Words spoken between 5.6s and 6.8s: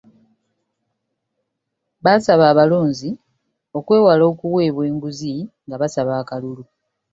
nga babasaba akalulu.